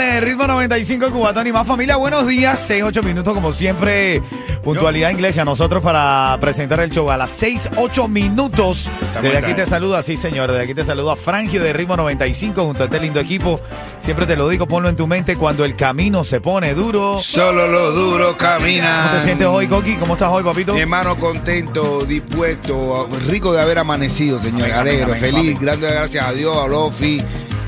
[0.00, 1.96] Ritmo 95 Cubatón y más familia.
[1.96, 4.22] Buenos días, 6, 8 minutos como siempre.
[4.62, 5.44] Puntualidad inglesa.
[5.44, 8.90] Nosotros para presentar el show a las 6, 8 minutos.
[9.20, 9.66] Desde aquí te eh.
[9.66, 13.20] saluda, sí señor, desde aquí te saluda Frangio de ritmo 95 junto a este lindo
[13.20, 13.60] equipo.
[13.98, 17.18] Siempre te lo digo, ponlo en tu mente cuando el camino se pone duro.
[17.18, 19.08] Solo los duros caminan.
[19.08, 19.96] ¿Cómo te sientes hoy, Coqui?
[19.96, 20.72] ¿Cómo estás hoy, papito?
[20.72, 24.72] Mi hermano contento, dispuesto, rico de haber amanecido, señor.
[24.72, 27.22] Amén, feliz, grande gracias a Dios, a Lofi,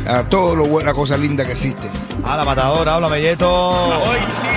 [0.06, 1.88] a todo lo buena cosa linda que existe.
[2.24, 3.48] A la matadora, habla Melleto.
[3.50, 4.48] Hoy sí,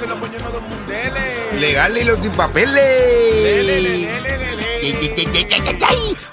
[0.00, 1.60] se lo ponen los dos mundeles.
[1.60, 4.08] Legal y los sin papeles.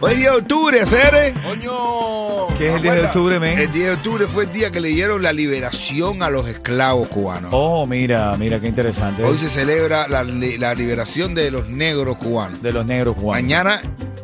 [0.01, 1.33] Hoy es día de octubre, ¿hacer?
[1.43, 2.47] Coño.
[2.57, 3.57] ¿Qué es el 10 de octubre, men?
[3.59, 7.07] El 10 de octubre fue el día que le dieron la liberación a los esclavos
[7.09, 7.51] cubanos.
[7.53, 9.23] Oh, mira, mira qué interesante.
[9.23, 12.61] Hoy se celebra la, la liberación de los negros cubanos.
[12.61, 13.43] De los negros cubanos.
[13.43, 13.81] Mañana,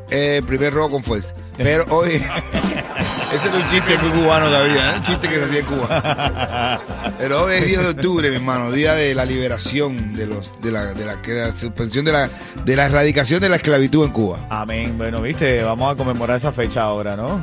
[0.09, 1.33] eh, primer robo con fuerza.
[1.57, 2.21] Pero hoy.
[3.33, 4.97] Ese es un chiste muy cubano todavía, ¿eh?
[4.97, 6.79] Un chiste que se hacía en Cuba.
[7.17, 10.71] Pero hoy es 10 de octubre, mi hermano, día de la liberación de los de
[10.71, 12.29] la, de la, suspensión de la,
[12.63, 14.39] de la erradicación de la esclavitud en Cuba.
[14.49, 14.97] Amén.
[14.97, 17.41] Bueno, viste, vamos a conmemorar esa fecha ahora, ¿no?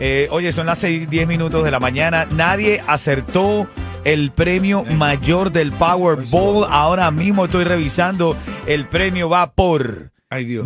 [0.00, 2.26] Eh, oye, son las 6, 10 minutos de la mañana.
[2.32, 3.68] Nadie acertó
[4.04, 6.66] el premio mayor del Powerball.
[6.70, 8.36] Ahora mismo estoy revisando.
[8.66, 10.64] El premio va por Ay, Dios.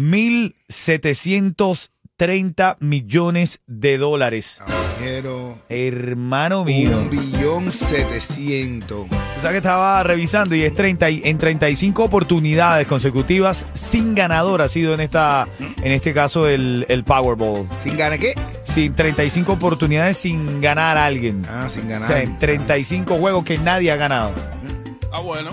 [2.18, 4.60] 1.730 millones de dólares.
[5.00, 6.96] Quiero Hermano mío.
[6.98, 9.06] un billón setecientos.
[9.10, 14.62] O sea que estaba revisando y es 30 y- en 35 oportunidades consecutivas sin ganador
[14.62, 15.46] ha sido en esta
[15.82, 17.66] en este caso el, el Powerball.
[17.82, 18.34] ¿Sin ganar qué?
[18.62, 21.42] Sin 35 oportunidades sin ganar a alguien.
[21.48, 22.08] Ah, sin O ganar.
[22.08, 24.32] sea, en 35 juegos que nadie ha ganado.
[25.12, 25.52] Ah, bueno.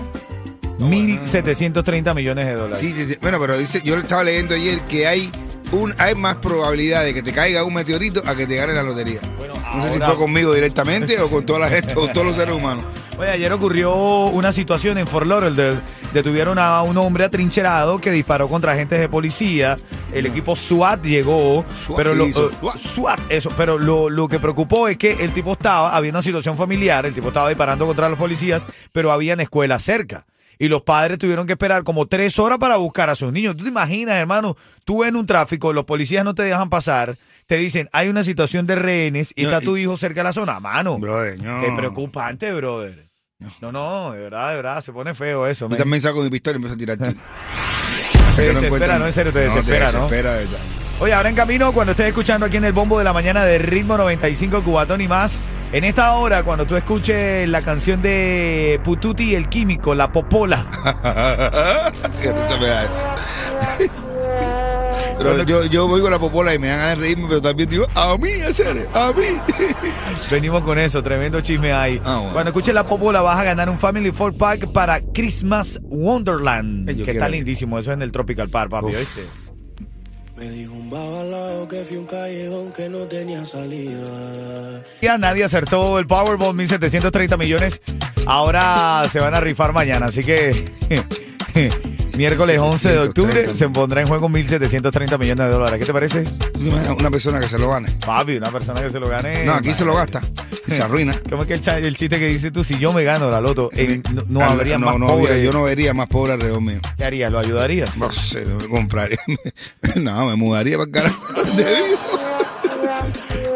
[0.78, 2.80] 1.730 millones de dólares.
[2.80, 3.16] Sí, sí, sí.
[3.20, 5.30] Bueno, pero dice, yo estaba leyendo ayer que hay
[5.72, 8.82] un hay más probabilidad de que te caiga un meteorito a que te gane la
[8.82, 9.20] lotería.
[9.36, 12.36] Bueno, No sé si fue conmigo directamente o con toda la gente, o todos los
[12.36, 12.84] seres humanos.
[13.18, 13.94] Oye, ayer ocurrió
[14.26, 15.80] una situación en Fort Lauderdale.
[16.14, 19.78] Detuvieron a un hombre atrincherado que disparó contra agentes de policía.
[20.12, 21.64] El equipo SWAT llegó.
[21.86, 22.50] SWAT, pero ¿qué lo, hizo?
[22.50, 22.76] eh, SWAT.
[22.78, 23.50] SWAT, eso.
[23.56, 27.14] Pero lo, lo que preocupó es que el tipo estaba, había una situación familiar, el
[27.14, 28.62] tipo estaba disparando contra los policías,
[28.92, 30.26] pero habían escuelas cerca.
[30.58, 33.56] Y los padres tuvieron que esperar como tres horas para buscar a sus niños.
[33.56, 34.56] ¿Tú te imaginas, hermano?
[34.84, 38.66] Tú en un tráfico, los policías no te dejan pasar, te dicen, hay una situación
[38.66, 40.60] de rehenes y No, está y- tu hijo cerca de la zona.
[40.60, 41.62] Mano, Brother, no.
[41.62, 43.08] es preocupante, brother.
[43.60, 45.68] No, no, de verdad, de verdad, se pone feo eso.
[45.68, 47.14] Yo también saco mi pistola y empiezo a tirar tiros.
[48.36, 50.04] Te no desespera, no, en serio, te desespera, te ¿no?
[50.08, 50.58] desespera, de verdad.
[51.00, 53.58] Oye, ahora en camino, cuando estés escuchando aquí en el bombo de la mañana de
[53.58, 55.40] Ritmo 95 Cubatón y más,
[55.72, 60.66] en esta hora, cuando tú escuches la canción de Pututi el Químico, La Popola,
[62.20, 63.92] Qué risa me da eso.
[65.18, 67.68] Pero yo, yo voy con la popola y me dan ganas de reírme, pero también
[67.68, 69.24] digo, a mí, serio, a mí.
[70.32, 72.00] venimos con eso, tremendo chisme ahí.
[72.04, 72.32] Ah, bueno.
[72.32, 76.96] Cuando escuches La Popola vas a ganar un Family Four Pack para Christmas Wonderland, Ay,
[77.04, 78.96] que está lindísimo, eso es en el Tropical Park, papi, Uf.
[78.96, 79.22] ¿oíste?
[80.42, 84.82] Me dijo un babalao que fui un callejón que no tenía salida.
[85.00, 87.80] Ya nadie acertó el Powerball, 1.730 millones.
[88.26, 90.50] Ahora se van a rifar mañana, así que
[92.16, 95.78] miércoles 11 de octubre se pondrá en juego 1.730 millones de dólares.
[95.80, 96.22] ¿Qué te parece?
[96.24, 97.88] ¿Tú te imaginas Una persona que se lo gane.
[98.04, 99.44] Papi, una persona que se lo gane.
[99.44, 100.20] No, aquí se lo gasta
[100.66, 101.14] y se arruina.
[101.30, 102.62] ¿Cómo es que el, cha- el chiste que dices tú?
[102.64, 105.42] Si yo me gano la loto, eh, no, no habría no, más no pobre.
[105.42, 106.78] yo no vería más pobre alrededor mío.
[106.96, 107.30] ¿Qué harías?
[107.32, 107.96] ¿Lo ayudarías?
[107.98, 109.18] No sé, me compraría.
[109.96, 111.32] No, me mudaría para el carajo.
[111.56, 111.98] de vivo.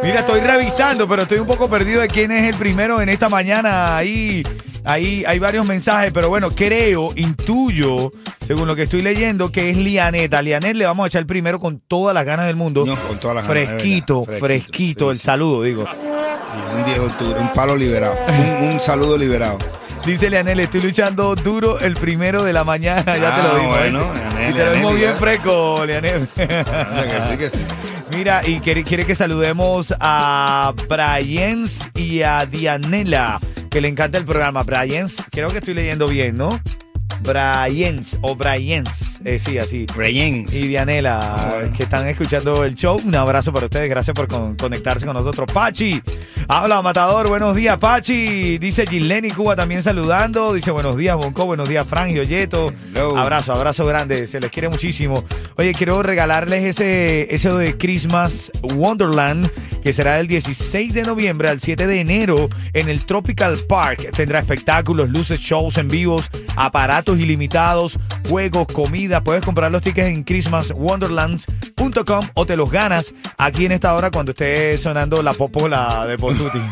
[0.03, 3.29] Mira, estoy revisando, pero estoy un poco perdido de quién es el primero en esta
[3.29, 3.97] mañana.
[3.97, 4.43] Ahí,
[4.87, 8.13] ahí hay varios mensajes, pero bueno, creo, intuyo,
[8.47, 10.33] según lo que estoy leyendo, que es Lianet.
[10.33, 12.85] A Lianet le vamos a echar el primero con todas las ganas del mundo.
[12.87, 14.39] No, con todas las ganas, Fresquito, verdad.
[14.39, 15.25] fresquito, Fresquito, el sí.
[15.25, 15.85] saludo, digo.
[16.79, 18.15] Un 10 de octubre, un palo liberado.
[18.29, 19.59] Un, un saludo liberado.
[20.07, 23.03] Dice Leanel, estoy luchando duro el primero de la mañana.
[23.05, 23.69] ya te Ah, lo digo.
[23.71, 24.07] bueno, ¿eh?
[24.15, 25.17] Leanel, y te lo digo bien ya.
[25.17, 26.29] fresco, Leanel.
[26.37, 27.63] Anda, que sí, que sí.
[28.17, 33.41] Mira, y quiere, quiere que saludemos a Bryens y a Dianela,
[33.77, 34.63] que le encanta el programa.
[34.63, 36.59] Bryens, creo que estoy leyendo bien, ¿no?
[37.21, 39.87] Bryens o Bryens, eh, sí, así.
[39.95, 40.55] Reyens.
[40.55, 43.01] Y Dianela, que están escuchando el show.
[43.05, 43.91] Un abrazo para ustedes.
[43.91, 45.49] Gracias por con- conectarse con nosotros.
[45.53, 46.01] Pachi,
[46.49, 47.29] habla Matador.
[47.29, 48.59] Buenos días, Pachi.
[48.59, 50.53] Dice Gileni Cuba también saludando.
[50.55, 51.45] Dice buenos días, Bonco.
[51.45, 52.73] Buenos días, Frank y Oyeto.
[52.95, 53.17] Hello.
[53.19, 54.27] Abrazo, abrazo grande.
[54.27, 55.25] Se les quiere muchísimo.
[55.57, 59.51] Oye, quiero regalarles ese, ese de Christmas Wonderland
[59.83, 64.11] que será del 16 de noviembre al 7 de enero en el Tropical Park.
[64.17, 69.16] Tendrá espectáculos, luces, shows en vivos, aparatos ilimitados, juegos, comida.
[69.23, 74.33] Puedes comprar los tickets en christmaswonderlands.com o te los ganas aquí en esta hora cuando
[74.33, 76.59] esté sonando la popola de Potuti.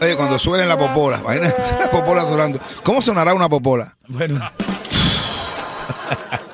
[0.00, 2.60] Oye, cuando suene la popola, imagínate la popola sonando.
[2.82, 3.96] ¿Cómo sonará una popola?
[4.08, 4.40] bueno,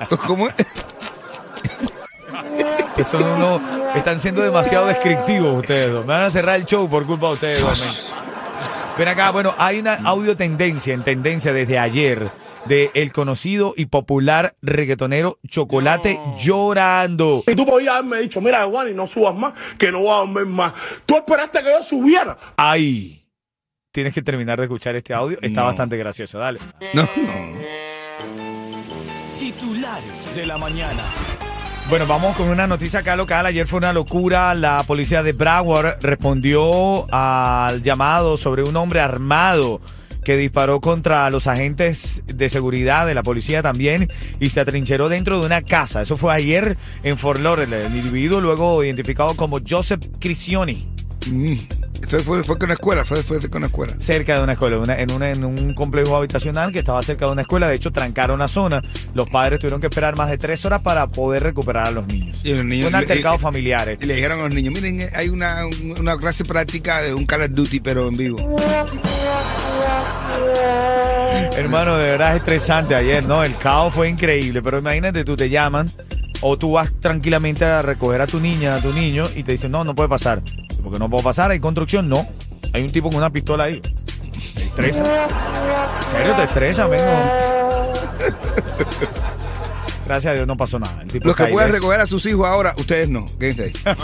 [0.25, 0.55] ¿Cómo es?
[3.13, 3.61] unos,
[3.95, 6.05] están siendo demasiado descriptivos ustedes dos.
[6.05, 8.11] Me van a cerrar el show por culpa de ustedes dos.
[8.97, 12.31] Ven acá, bueno, hay una audio tendencia en tendencia desde ayer
[12.65, 17.43] de el conocido y popular reggaetonero Chocolate llorando.
[17.47, 20.15] Y tú podías haberme dicho, mira, Juan, y no subas más, que no voy a
[20.17, 20.73] dormir más.
[21.05, 22.37] Tú esperaste que yo subiera.
[22.57, 23.21] Ahí.
[23.91, 25.37] Tienes que terminar de escuchar este audio.
[25.41, 25.67] Está No.
[25.67, 26.37] bastante gracioso.
[26.37, 26.59] Dale.
[26.93, 27.55] No, no.
[29.39, 31.03] Titulares de la mañana.
[31.89, 33.45] Bueno, vamos con una noticia acá local.
[33.45, 34.55] Ayer fue una locura.
[34.55, 39.81] La policía de Broward respondió al llamado sobre un hombre armado
[40.25, 44.11] que disparó contra los agentes de seguridad de la policía también
[44.41, 46.01] y se atrincheró dentro de una casa.
[46.01, 47.85] Eso fue ayer en Fort Lauderdale.
[47.85, 50.89] El individuo luego identificado como Joseph Crisioni.
[51.27, 51.55] Mm.
[52.07, 53.93] Fue, fue con una escuela, fue, fue con una escuela.
[53.97, 57.31] cerca de una escuela, una- en, una- en un complejo habitacional que estaba cerca de
[57.31, 57.67] una escuela.
[57.67, 58.81] De hecho, trancaron la zona.
[59.13, 62.41] Los padres tuvieron que esperar más de tres horas para poder recuperar a los niños.
[62.43, 63.87] Y los niños- un altercado y- familiar.
[63.87, 64.05] Y este.
[64.05, 65.63] le dijeron a los niños, miren, hay una,
[65.99, 68.37] una clase práctica de un Call of Duty, pero en vivo.
[71.57, 73.43] Hermano, de verdad es estresante ayer, ¿no?
[73.43, 75.89] El caos fue increíble, pero imagínate, tú te llaman
[76.41, 79.71] o tú vas tranquilamente a recoger a tu niña, a tu niño y te dicen,
[79.71, 80.41] no, no puede pasar.
[80.83, 82.27] Porque no puedo pasar, hay construcción, no.
[82.73, 83.81] Hay un tipo con una pistola ahí.
[84.55, 85.03] Te estresa.
[85.03, 87.03] ¿En serio te estresa, amigo?
[90.05, 91.03] Gracias a Dios no pasó nada.
[91.21, 93.25] Los que pueden recoger a sus hijos ahora, ustedes no.
[93.39, 93.73] Quédense ahí.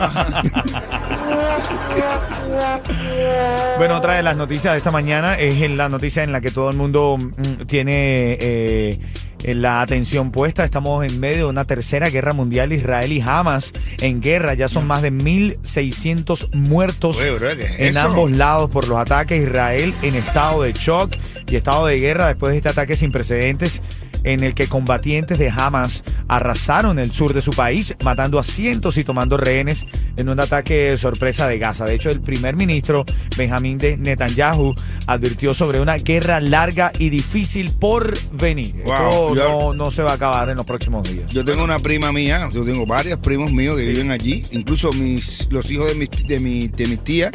[3.77, 6.51] Bueno, otra de las noticias de esta mañana es en la noticia en la que
[6.51, 8.99] todo el mundo mm, tiene eh,
[9.43, 10.63] la atención puesta.
[10.63, 12.73] Estamos en medio de una tercera guerra mundial.
[12.73, 14.53] Israel y Hamas en guerra.
[14.53, 18.97] Ya son más de 1.600 muertos Oye, bro, ¿qué es en ambos lados por los
[18.97, 19.41] ataques.
[19.41, 21.15] Israel en estado de shock
[21.47, 23.81] y estado de guerra después de este ataque sin precedentes
[24.23, 28.97] en el que combatientes de Hamas arrasaron el sur de su país, matando a cientos
[28.97, 29.85] y tomando rehenes
[30.17, 31.85] en un ataque sorpresa de Gaza.
[31.85, 33.05] De hecho, el primer ministro
[33.37, 34.73] Benjamín de Netanyahu
[35.07, 38.75] advirtió sobre una guerra larga y difícil por venir.
[38.85, 41.31] Wow, Esto yo- no, no se va a acabar en los próximos días.
[41.31, 45.47] Yo tengo una prima mía, yo tengo varios primos míos que viven allí, incluso mis,
[45.51, 47.31] los hijos de mis, de mi, de mis tías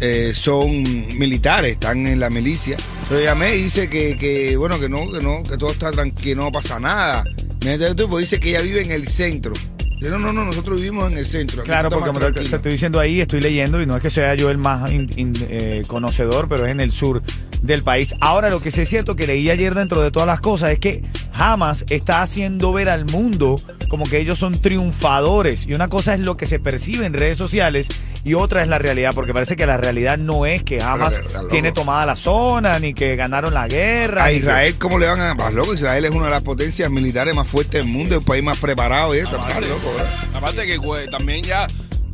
[0.00, 0.82] eh, son
[1.18, 2.76] militares, están en la milicia.
[3.10, 6.22] Yo llamé y dice que, que, bueno, que no, que no, que todo está tranquilo,
[6.22, 7.24] que no pasa nada.
[7.64, 7.78] Me?
[7.78, 9.54] Pues dice que ella vive en el centro.
[10.00, 11.62] Yo, no, no, no, nosotros vivimos en el centro.
[11.62, 12.50] aquí Claro, porque te, tranquilo".
[12.50, 15.10] te estoy diciendo ahí, estoy leyendo y no es que sea yo el más in-
[15.16, 17.20] in- eh, conocedor, pero es en el sur
[17.62, 18.14] del país.
[18.20, 20.78] Ahora, lo que sí es cierto que leí ayer dentro de todas las cosas es
[20.78, 21.02] que
[21.32, 23.56] Hamas está haciendo ver al mundo
[23.88, 25.66] como que ellos son triunfadores.
[25.66, 27.88] Y una cosa es lo que se percibe en redes sociales
[28.24, 31.20] y otra es la realidad, porque parece que la realidad no es que Hamas
[31.50, 34.24] tiene tomada la zona, ni que ganaron la guerra.
[34.24, 35.34] A que- Israel, ¿cómo le van a.?
[35.34, 38.42] Vas loco, Israel es una de las potencias militares más fuertes del mundo, el país
[38.42, 39.40] más preparado y eso.
[39.40, 40.12] Aparte, loco, ¿verdad?
[40.34, 41.66] aparte que pues, también ya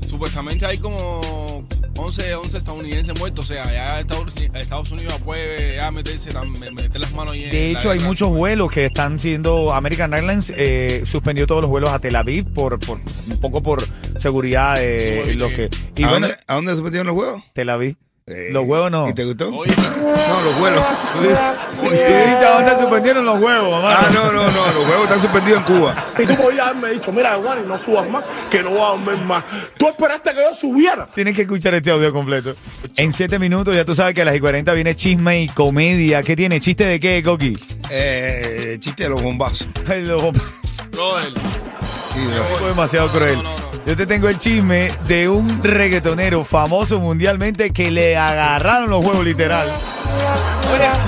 [0.08, 1.20] supuestamente hay como
[1.96, 3.44] 11, 11 estadounidenses muertos.
[3.44, 6.30] O sea, ya Estados, Estados Unidos puede ya meterse,
[6.72, 8.08] meter las manos ahí en De hecho, hay guerra.
[8.08, 9.72] muchos vuelos que están siendo.
[9.72, 13.84] American Airlines eh, suspendió todos los vuelos a Tel Aviv por, por un poco por
[14.18, 15.68] seguridad de Sí, los que.
[15.96, 17.42] Y ¿A, bueno, dónde, ¿A dónde se metieron los huevos?
[17.52, 17.96] Tel Aviv.
[18.26, 19.06] Eh, Los huevos no.
[19.06, 19.48] ¿Y te gustó?
[19.54, 20.84] Oye, No, los huevos.
[21.82, 23.98] ¿Y dijiste a dónde suspendieron los huevos, mamá?
[24.00, 26.04] Ah, no, no, no, los huevos están suspendidos en Cuba.
[26.18, 28.86] Y tú podías haberme dicho, mira, Juan, y no subas más, que no voy a
[28.86, 29.44] dormir más.
[29.76, 31.06] Tú esperaste que yo subiera.
[31.14, 32.54] Tienes que escuchar este audio completo.
[32.96, 36.22] En siete minutos, ya tú sabes que a las y 40 viene chisme y comedia.
[36.22, 36.60] ¿Qué tiene?
[36.62, 37.58] ¿Chiste de qué, Coqui?
[37.90, 39.68] Eh, chiste de los bombazos.
[39.86, 40.44] Los hombres.
[40.92, 41.30] brother.
[42.14, 42.20] Sí,
[42.66, 43.36] demasiado cruel.
[43.36, 43.63] No, no, no.
[43.86, 49.24] Yo te tengo el chisme de un reggaetonero famoso mundialmente que le agarraron los huevos
[49.24, 49.68] literal.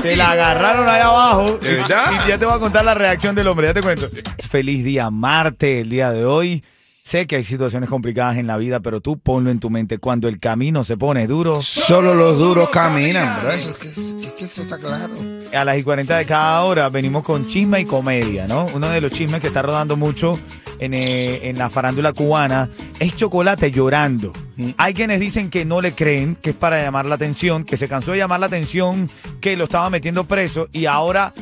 [0.03, 1.59] Se la agarraron allá abajo.
[1.63, 2.13] ¿De verdad?
[2.25, 4.11] Y ya te voy a contar la reacción del hombre, ya te cuento.
[4.51, 6.63] Feliz día Marte, el día de hoy.
[7.03, 9.99] Sé que hay situaciones complicadas en la vida, pero tú ponlo en tu mente.
[9.99, 13.53] Cuando el camino se pone duro, Solo los duros caminan, bro.
[13.53, 15.15] Eso, es que- es que eso está claro.
[15.55, 18.67] a las y 40 de cada hora venimos con chisme y comedia, ¿no?
[18.75, 20.37] Uno de los chismes que está rodando mucho
[20.79, 24.33] en, eh, en la farándula cubana es Chocolate llorando.
[24.77, 27.89] Hay quienes dicen que no le creen, que es para llamar la atención, que se
[27.89, 31.33] cansó de llamar la atención, que lo estaba metiendo preso y ahora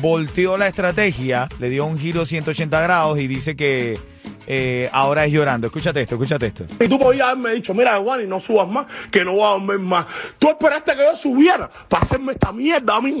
[0.00, 3.98] volteó la estrategia, le dio un giro 180 grados y dice que
[4.46, 5.66] eh, ahora es llorando.
[5.66, 6.64] Escúchate esto, escúchate esto.
[6.80, 9.50] Y tú podías haberme dicho, mira, Juan, y no subas más, que no voy a
[9.50, 10.06] dormir más.
[10.38, 13.18] Tú esperaste que yo subiera para hacerme esta mierda a mí.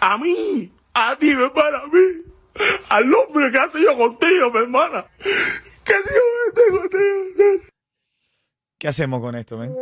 [0.00, 0.70] A mí.
[0.92, 2.33] A ti, mi hermana, a mí.
[2.88, 5.06] Al hombre que hace yo contigo, mi hermana.
[5.18, 7.64] Que Dios esté contigo.
[8.78, 9.74] ¿Qué hacemos con esto, men?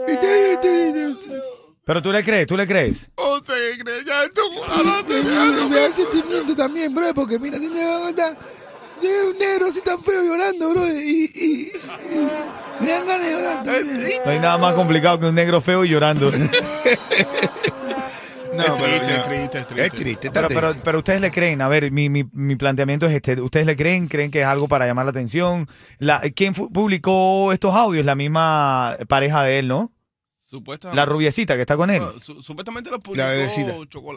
[1.85, 3.11] Pero tú le crees, tú le crees.
[3.17, 4.43] O sea, que cree, ya esto
[5.69, 10.87] me da sentimiento también, bro, porque mira, tiene un negro así tan feo llorando, bro,
[10.87, 11.73] y, y,
[12.15, 13.67] y me dan ganas de llorar.
[14.25, 16.31] No hay nada más complicado que un negro feo y llorando.
[18.57, 19.87] No, Es pero triste, es triste, es triste.
[19.87, 20.83] Es triste, está Pero, pero, triste.
[20.85, 24.09] pero ustedes le creen, a ver, mi, mi, mi planteamiento es este, ¿ustedes le creen?
[24.09, 25.67] ¿Creen que es algo para llamar la atención?
[25.99, 28.05] La, ¿Quién publicó estos audios?
[28.05, 29.93] La misma pareja de él, ¿no?
[30.39, 30.97] Supuestamente.
[30.97, 32.01] La rubiecita que está con él.
[32.03, 33.25] No, su- supuestamente lo publicó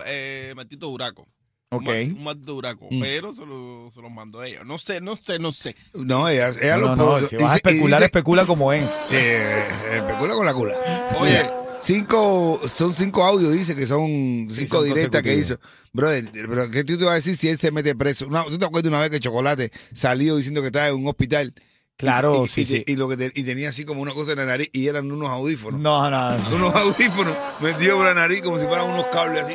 [0.05, 1.27] eh, Martito Duraco.
[1.69, 1.87] Ok.
[1.87, 2.87] Un, un Martito Duraco.
[2.91, 2.99] Mm.
[3.01, 4.65] Pero se lo, se lo mandó a ellos.
[4.65, 5.75] No sé, no sé, no sé.
[5.93, 8.71] No, ella, ella No, lo no, si vas a Dice- y especular, dice- especula como
[8.73, 8.85] es.
[9.11, 9.63] Eh,
[9.93, 10.73] especula con la cula.
[11.19, 15.59] Oye, Cinco, son cinco audios, dice que son cinco son directas que hizo.
[15.93, 18.27] Brother, pero ¿qué tú te vas a decir si él se mete preso?
[18.27, 21.53] No, ¿Tú te acuerdas una vez que Chocolate salió diciendo que estaba en un hospital?
[21.97, 22.83] Claro, y, sí, y- sí.
[22.87, 25.09] Y, lo que te- y tenía así como una cosa en la nariz y eran
[25.09, 25.79] unos audífonos.
[25.79, 26.49] No, no, no.
[26.55, 29.53] Unos audífonos metidos por la nariz como si fueran unos cables así.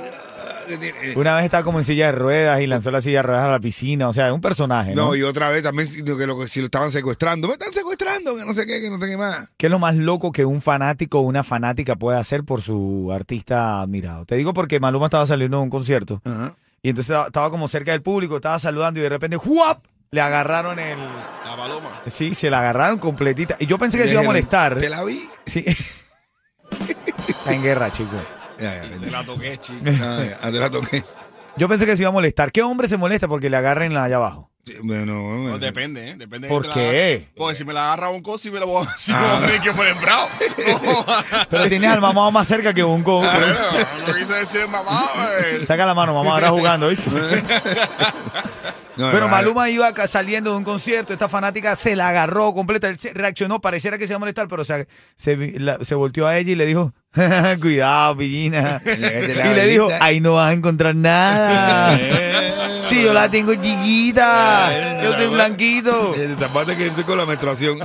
[0.71, 3.19] Que tiene- eh, Una vez estaba como en silla de ruedas y lanzó la silla
[3.19, 4.09] de ruedas a la piscina.
[4.09, 5.09] O sea, es un personaje, ¿no?
[5.09, 7.49] No, y otra vez también si- que, lo, que si lo estaban secuestrando.
[7.49, 9.51] Me están secuestrando, que no sé qué, que no qué más.
[9.57, 13.11] ¿Qué es lo más loco que un fanático o una fanática puede hacer por su
[13.13, 14.25] artista admirado?
[14.25, 16.55] Te digo porque Maluma estaba saliendo de un concierto Ajá.
[16.83, 19.85] y entonces estaba como cerca del público, estaba saludando y de repente ¡juap!
[20.13, 20.99] le agarraron el...
[20.99, 22.03] la paloma.
[22.07, 23.57] Sí, se la agarraron completita.
[23.61, 24.77] Y yo pensé que se iba a molestar.
[24.79, 25.29] Te la vi.
[25.47, 25.65] Sí.
[27.29, 28.19] Está en guerra, chicos.
[28.61, 29.79] Ya, ya, Te la toqué, chico.
[30.03, 31.05] Ah, ya, te la toqué.
[31.57, 32.53] Yo pensé que se iba a molestar.
[32.53, 34.51] ¿Qué hombre se molesta porque le agarren la allá abajo?
[34.67, 36.15] Sí, Bueno, bueno, No, depende, ¿eh?
[36.17, 37.27] Depende de ¿Por te qué?
[37.31, 37.35] La...
[37.39, 39.23] Porque si me la agarra un coso, si me la voy, si me Ah.
[39.23, 40.29] voy a tener que poner bravo.
[41.51, 43.19] Pero tienes al mamá más cerca que un co.
[43.19, 43.47] Bueno,
[44.07, 45.67] no quise decir mamá, güey.
[45.67, 47.11] Saca la mano, mamá, ahora jugando, ¿viste?
[49.01, 49.31] No, Pero vale.
[49.43, 53.97] Maluma iba saliendo de un concierto, esta fanática se la agarró completa, él reaccionó, pareciera
[53.99, 56.67] que se iba a molestar, pero se, se, la- se volteó a ella y le
[56.67, 56.93] dijo,
[57.61, 58.81] cuidado, pillina.
[58.85, 61.99] Y le dijo, ahí no vas a encontrar nada.
[62.91, 66.13] Sí, yo la tengo chiquita, yo soy blanquito.
[66.17, 67.79] El zapato que estoy con la menstruación.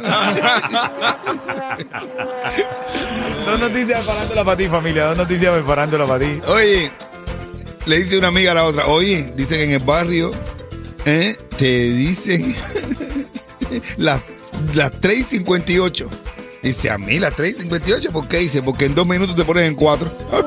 [3.45, 6.41] Dos noticias preparándola para ti, familia, dos noticias preparándola para ti.
[6.47, 6.91] Oye,
[7.85, 10.31] le dice una amiga a la otra, oye, dice que en el barrio
[11.05, 11.35] ¿eh?
[11.57, 12.55] te dicen
[13.97, 14.21] las,
[14.73, 16.07] las 3.58.
[16.63, 18.37] Dice, a mí las 3.58, ¿por qué?
[18.39, 20.11] Dice, porque en dos minutos te pones en cuatro.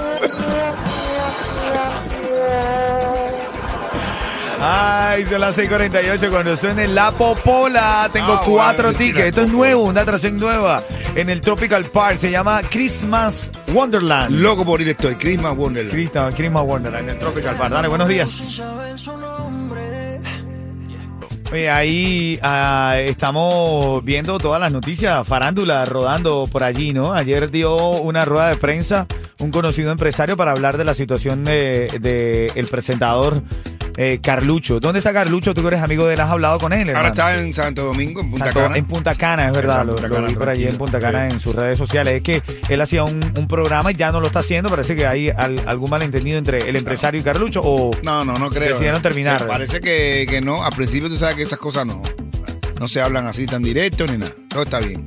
[4.61, 8.11] Ay, son las 6:48 cuando suene la popola.
[8.13, 9.27] Tengo Ah, cuatro bueno, tickets.
[9.29, 10.83] Esto es nuevo, una atracción nueva
[11.15, 12.19] en el Tropical Park.
[12.19, 14.35] Se llama Christmas Wonderland.
[14.35, 15.93] Loco por ir estoy, Christmas Wonderland.
[15.93, 17.73] Christmas, Christmas Wonderland en el Tropical Park.
[17.73, 18.61] Dale, buenos días.
[21.51, 27.15] Oye, ahí ah, estamos viendo todas las noticias, farándula rodando por allí, ¿no?
[27.15, 29.07] Ayer dio una rueda de prensa
[29.41, 33.43] un conocido empresario para hablar de la situación de, de el presentador
[34.01, 34.79] eh, Carlucho.
[34.81, 35.53] ¿Dónde está Carlucho?
[35.55, 37.09] Tú que eres amigo de él, has hablado con él, Ahora hermano?
[37.09, 38.77] está en Santo Domingo, en Punta Santo- Cana.
[38.79, 39.85] En Punta Cana, es verdad.
[39.85, 39.95] Lo,
[40.27, 40.77] vi por allí en.
[40.79, 42.15] Punta Cana en sus redes sociales.
[42.15, 44.71] Es que él hacía un, un programa y ya no lo está haciendo.
[44.71, 47.61] Parece que hay al- algún malentendido entre el empresario y Carlucho.
[47.65, 48.69] O No, no, no creo.
[48.71, 49.41] Decidieron terminar.
[49.41, 50.63] Sí, parece que, que no.
[50.65, 52.01] Al principio tú sabes que esas cosas no.
[52.79, 54.31] No se hablan así tan directo ni nada.
[54.49, 55.05] Todo está bien.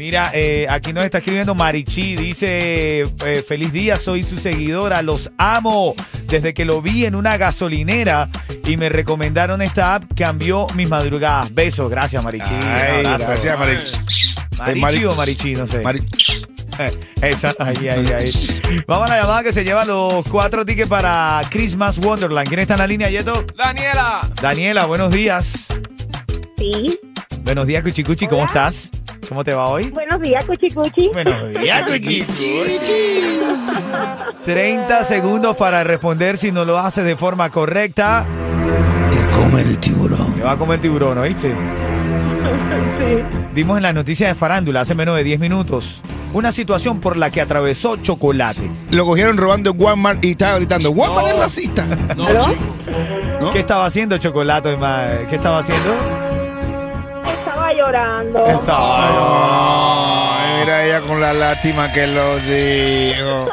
[0.00, 5.30] Mira, eh, aquí nos está escribiendo Marichi, dice, eh, feliz día, soy su seguidora, los
[5.36, 5.94] amo.
[6.24, 8.30] Desde que lo vi en una gasolinera
[8.64, 11.52] y me recomendaron esta app, cambió mis madrugadas.
[11.52, 12.50] Besos, gracias Marichi.
[12.50, 13.76] Ay, gracias, Mari.
[14.56, 15.82] Marichi Mari- o Marichi, no sé.
[15.82, 16.08] Mari-
[17.20, 18.82] Esa, ahí, ahí, ahí.
[18.86, 22.48] Vamos a la llamada que se lleva los cuatro tickets para Christmas Wonderland.
[22.48, 23.44] ¿Quién está en la línea, Yeto?
[23.54, 24.26] Daniela.
[24.40, 25.66] Daniela, buenos días.
[26.56, 26.98] Sí.
[27.42, 28.90] Buenos días, Cuchicuchi, ¿cómo estás?
[29.30, 29.90] ¿Cómo te va hoy?
[29.90, 31.08] Buenos días, Cuchicuchi.
[31.12, 33.38] Buenos días, Cuchicuchi.
[34.44, 38.26] 30 segundos para responder si no lo hace de forma correcta.
[39.12, 40.34] Te come el tiburón.
[40.34, 41.54] Te va a comer tiburón, ¿oíste?
[43.54, 47.30] Dimos en las noticias de farándula hace menos de 10 minutos una situación por la
[47.30, 48.68] que atravesó Chocolate.
[48.90, 51.34] Lo cogieron robando en Walmart y estaba gritando, Walmart No.
[51.34, 51.86] es racista.
[52.16, 52.26] No.
[53.40, 53.50] ¿No?
[53.52, 54.76] ¿Qué estaba haciendo Chocolate?
[55.28, 55.94] ¿Qué estaba haciendo?
[57.90, 58.46] Estaba llorando.
[58.46, 60.40] Estaba...
[60.40, 63.50] Ay, mira ella con la lástima que lo dijo.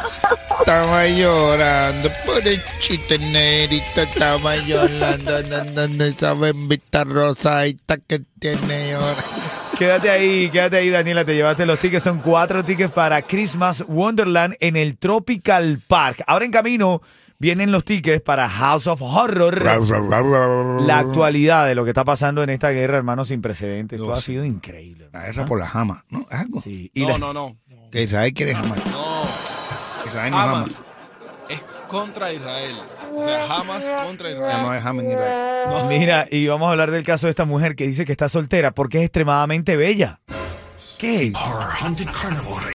[0.60, 4.02] Estaba llorando por el chiste negrito.
[4.02, 5.42] Estaba llorando.
[5.42, 9.16] No, no, no sabe vista rosadita que tiene ahora.
[9.76, 11.24] Quédate ahí, quédate ahí, Daniela.
[11.24, 12.04] Te llevaste los tickets.
[12.04, 16.22] Son cuatro tickets para Christmas Wonderland en el Tropical Park.
[16.26, 17.02] Ahora en camino
[17.38, 19.62] vienen los tickets para House of Horror.
[20.86, 23.98] La actualidad de lo que está pasando en esta guerra, hermano, sin precedentes.
[24.00, 25.08] Esto ha sido increíble.
[25.12, 26.26] La guerra por la jama, ¿no?
[26.30, 26.60] Algo.
[26.60, 27.56] Sí, y No, la- no, no.
[27.90, 28.78] Que Israel quiere jamás.
[28.86, 29.24] No.
[30.06, 30.84] Israel no Hamas jamás.
[31.48, 32.76] es contra Israel.
[33.14, 34.62] O sea, Hamas contra Ya Israel.
[34.62, 35.84] no es jamás en Israel.
[35.88, 38.72] Mira, y vamos a hablar del caso de esta mujer que dice que está soltera
[38.72, 40.20] porque es extremadamente bella.
[40.98, 41.34] ¿Qué es?
[41.36, 42.66] Horror Hunted Carnivore